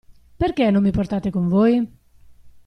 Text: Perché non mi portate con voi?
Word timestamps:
Perché 0.41 0.71
non 0.71 0.81
mi 0.81 0.89
portate 0.89 1.29
con 1.29 1.47
voi? 1.47 1.87